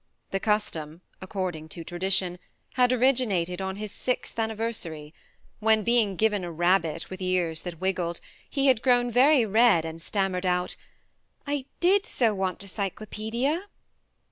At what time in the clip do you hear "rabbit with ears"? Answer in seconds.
6.51-7.61